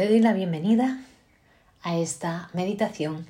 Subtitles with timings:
[0.00, 0.98] Te doy la bienvenida
[1.82, 3.26] a esta meditación.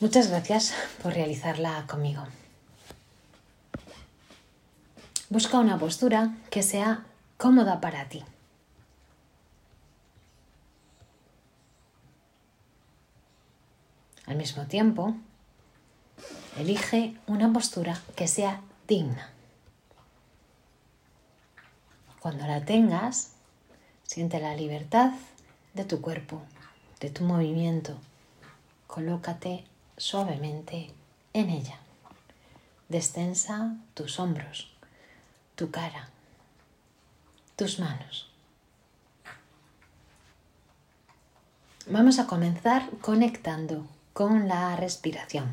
[0.00, 0.72] Muchas gracias
[1.02, 2.22] por realizarla conmigo.
[5.28, 7.04] Busca una postura que sea
[7.36, 8.24] cómoda para ti.
[14.24, 15.16] Al mismo tiempo,
[16.56, 19.32] elige una postura que sea digna.
[22.20, 23.32] Cuando la tengas,
[24.04, 25.12] siente la libertad
[25.74, 26.42] de tu cuerpo,
[27.00, 27.96] de tu movimiento.
[28.86, 29.64] Colócate
[29.96, 30.90] suavemente
[31.32, 31.78] en ella.
[32.88, 34.70] Destensa tus hombros,
[35.54, 36.08] tu cara,
[37.56, 38.30] tus manos.
[41.86, 45.52] Vamos a comenzar conectando con la respiración.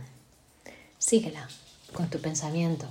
[0.97, 1.47] Síguela
[1.93, 2.87] con tu pensamiento.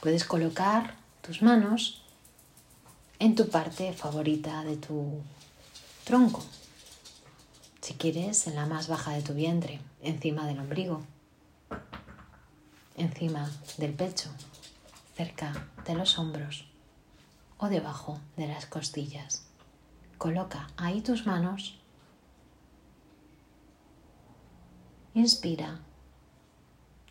[0.00, 2.03] Puedes colocar tus manos
[3.24, 5.22] en tu parte favorita de tu
[6.04, 6.44] tronco.
[7.80, 11.00] Si quieres, en la más baja de tu vientre, encima del ombligo,
[12.98, 14.28] encima del pecho,
[15.16, 16.66] cerca de los hombros
[17.56, 19.46] o debajo de las costillas.
[20.18, 21.78] Coloca ahí tus manos
[25.14, 25.80] Inspira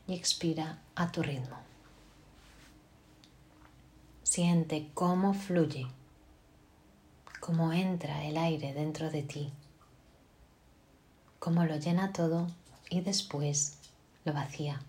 [0.05, 1.57] y expira a tu ritmo.
[4.21, 5.87] Siente cómo fluye,
[7.45, 9.51] cómo entra el aire dentro de ti,
[11.39, 12.47] cómo lo llena todo
[12.89, 13.79] y después
[14.23, 14.81] lo vacía.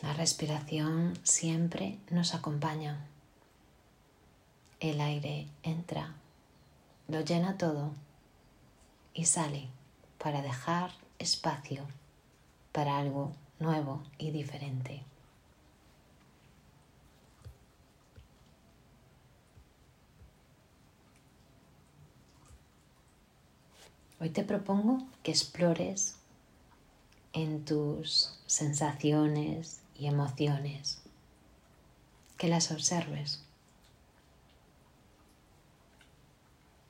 [0.00, 3.04] La respiración siempre nos acompaña.
[4.78, 6.14] El aire entra,
[7.08, 7.90] lo llena todo
[9.12, 9.66] y sale
[10.18, 11.84] para dejar espacio
[12.70, 15.02] para algo nuevo y diferente.
[24.18, 26.16] Hoy te propongo que explores
[27.32, 31.02] en tus sensaciones y emociones,
[32.38, 33.46] que las observes.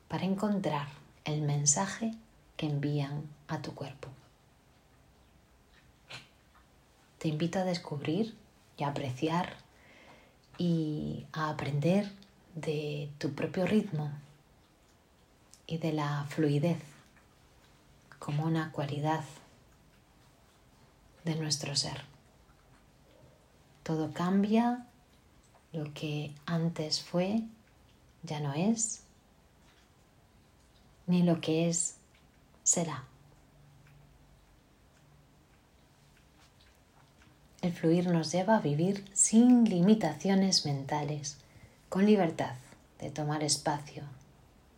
[0.09, 0.89] para encontrar
[1.25, 2.15] el mensaje
[2.57, 4.09] que envían a tu cuerpo.
[7.19, 8.37] Te invito a descubrir
[8.77, 9.57] y a apreciar
[10.59, 12.11] y a aprender
[12.55, 14.11] de tu propio ritmo
[15.67, 16.79] y de la fluidez
[18.19, 19.25] como una cualidad
[21.25, 22.03] de nuestro ser.
[23.83, 24.87] Todo cambia,
[25.73, 27.43] lo que antes fue
[28.23, 29.03] ya no es
[31.07, 31.97] ni lo que es
[32.65, 33.05] será.
[37.67, 41.37] El fluir nos lleva a vivir sin limitaciones mentales,
[41.89, 42.55] con libertad
[43.01, 44.05] de tomar espacio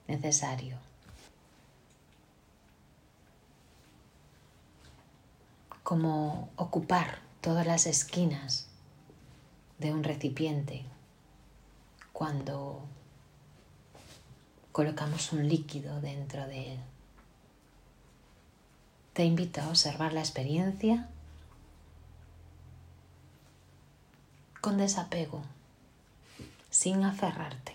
[0.06, 0.78] necesario.
[5.82, 8.68] Como ocupar todas las esquinas
[9.78, 10.86] de un recipiente
[12.14, 12.86] cuando
[14.72, 16.80] colocamos un líquido dentro de él.
[19.12, 21.10] Te invito a observar la experiencia
[24.68, 25.40] con desapego,
[26.68, 27.74] sin aferrarte.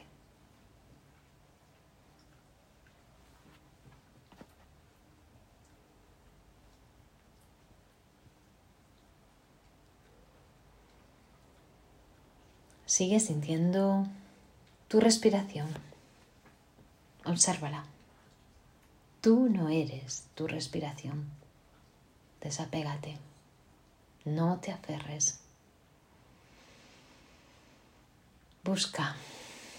[12.86, 14.06] Sigue sintiendo
[14.88, 15.70] tu respiración.
[17.26, 17.86] Obsérvala.
[19.22, 21.28] Tú no eres tu respiración.
[22.40, 23.18] Desapégate.
[24.26, 25.43] No te aferres.
[28.64, 29.18] Busca.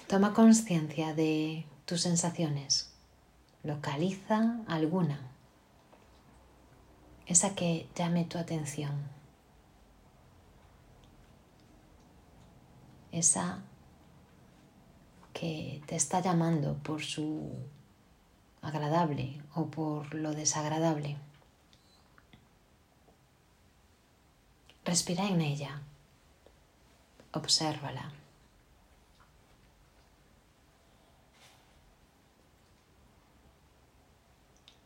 [0.08, 2.92] Toma conciencia de tus sensaciones.
[3.62, 5.20] Localiza alguna.
[7.24, 9.08] Esa que llame tu atención.
[13.10, 13.62] Esa
[15.32, 17.56] que te está llamando por su
[18.60, 21.16] agradable o por lo desagradable.
[24.84, 25.80] Respira en ella,
[27.32, 28.12] obsérvala.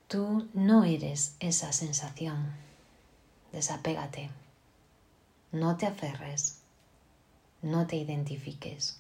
[0.08, 2.50] Tú no eres esa sensación.
[3.52, 4.31] Desapégate.
[5.52, 6.62] No te aferres.
[7.60, 8.99] No te identifiques.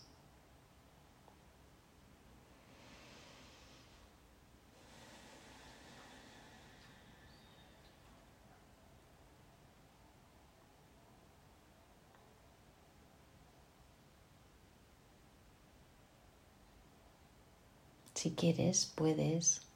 [18.12, 19.67] Si quieres, puedes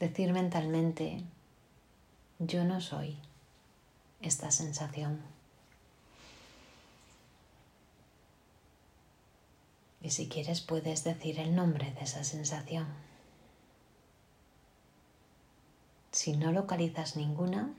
[0.00, 1.22] decir mentalmente,
[2.38, 3.18] yo no soy
[4.22, 5.20] esta sensación.
[10.02, 12.86] Y si quieres, puedes decir el nombre de esa sensación.
[16.12, 17.70] Si no localizas ninguna,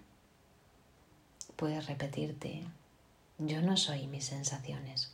[1.56, 2.64] puedes repetirte,
[3.40, 5.12] yo no soy mis sensaciones.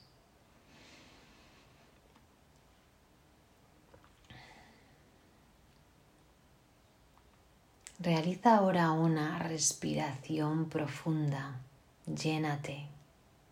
[8.00, 11.60] Realiza ahora una respiración profunda.
[12.06, 12.88] Llénate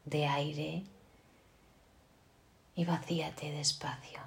[0.06, 0.83] de aire
[2.75, 4.19] y vacíate despacio.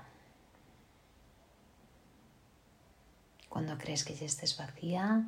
[3.48, 5.24] Cuando crees que ya estés vacía,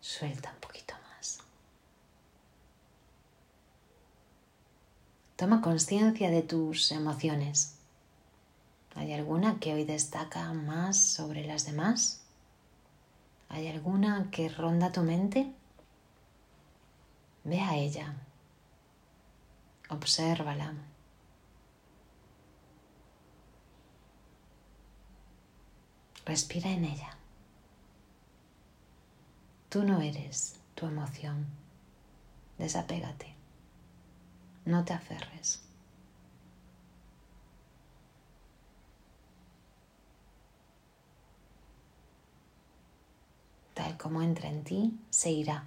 [0.00, 1.40] suelta un poquito más.
[5.34, 7.74] Toma conciencia de tus emociones.
[8.94, 12.21] ¿Hay alguna que hoy destaca más sobre las demás?
[13.52, 15.52] ¿Hay alguna que ronda tu mente?
[17.44, 18.14] Ve a ella.
[19.90, 20.72] Obsérvala.
[26.24, 27.14] Respira en ella.
[29.68, 31.46] Tú no eres tu emoción.
[32.56, 33.34] Desapégate.
[34.64, 35.62] No te aferres.
[43.74, 45.64] Tal como entra en ti, se irá.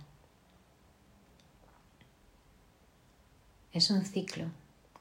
[3.71, 4.45] Es un ciclo,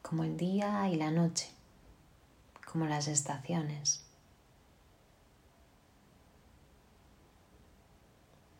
[0.02, 1.48] como el día y la noche,
[2.70, 4.04] como las estaciones.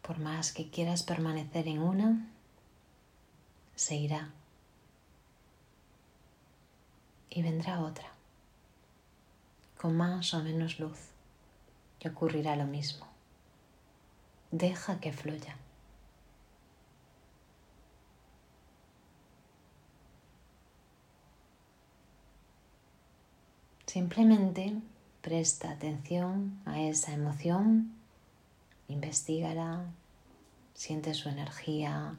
[0.02, 2.30] Por más que quieras permanecer en una,
[3.74, 4.32] se irá.
[7.30, 8.12] Y vendrá otra,
[9.80, 10.98] con más o menos luz,
[11.98, 13.13] y ocurrirá lo mismo.
[14.56, 15.56] Deja que fluya.
[23.84, 24.80] Simplemente
[25.22, 27.96] presta atención a esa emoción,
[28.86, 29.86] investigala,
[30.72, 32.14] siente su energía,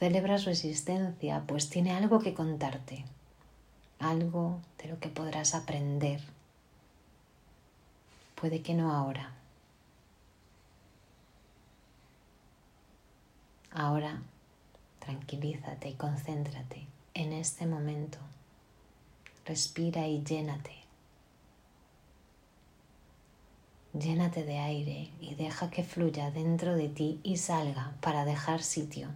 [0.00, 3.04] celebra su existencia, pues tiene algo que contarte,
[4.00, 6.20] algo de lo que podrás aprender.
[8.34, 9.38] Puede que no ahora,
[13.70, 14.22] Ahora
[14.98, 18.18] tranquilízate y concéntrate en este momento.
[19.46, 20.74] Respira y llénate.
[23.98, 29.08] Llénate de aire y deja que fluya dentro de ti y salga para dejar sitio.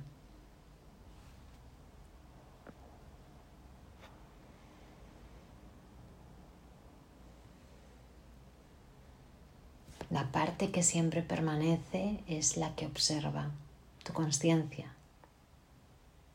[10.11, 13.51] La parte que siempre permanece es la que observa
[14.13, 14.93] conciencia.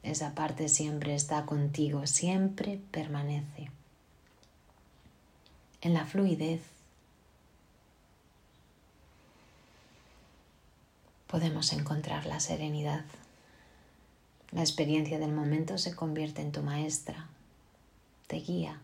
[0.03, 3.69] Esa parte siempre está contigo, siempre permanece.
[5.81, 6.61] En la fluidez
[11.27, 13.05] podemos encontrar la serenidad.
[14.51, 17.27] La experiencia del momento se convierte en tu maestra,
[18.27, 18.79] te guía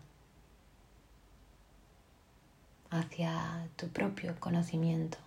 [2.90, 5.23] hacia tu propio conocimiento.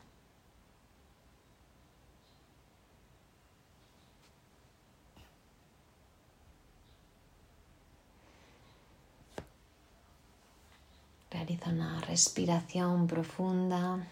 [11.48, 14.06] Realiza una respiración profunda.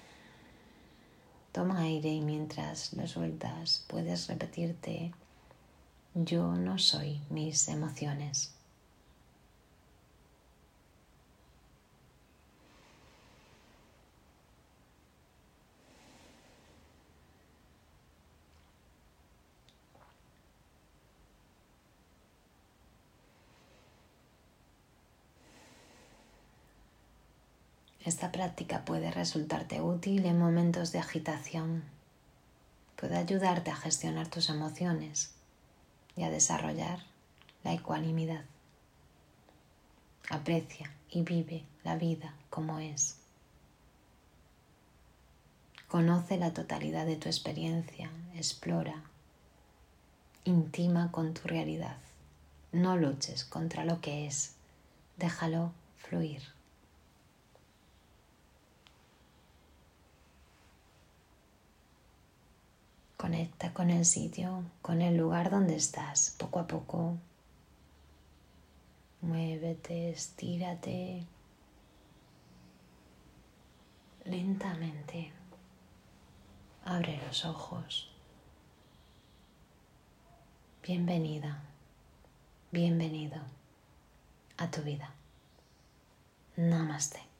[1.52, 5.12] Toma aire y mientras lo sueltas puedes repetirte,
[6.14, 8.55] yo no soy mis emociones.
[28.06, 31.84] Esta práctica puede resultarte útil en momentos de agitación.
[32.98, 35.32] Puede ayudarte a gestionar tus emociones
[36.16, 37.00] y a desarrollar
[37.64, 38.46] la ecuanimidad.
[40.30, 43.18] Aprecia y vive la vida como es.
[45.88, 49.02] Conoce la totalidad de tu experiencia, explora,
[50.44, 51.98] intima con tu realidad.
[52.72, 54.54] No luches contra lo que es,
[55.18, 56.55] déjalo fluir.
[63.26, 67.18] Conecta con el sitio, con el lugar donde estás, poco a poco.
[69.22, 71.26] Muévete, estírate
[74.26, 75.32] lentamente.
[76.84, 78.12] Abre los ojos.
[80.84, 81.64] Bienvenida,
[82.72, 83.42] bienvenido
[84.58, 85.16] a tu vida.
[86.58, 87.35] Namaste.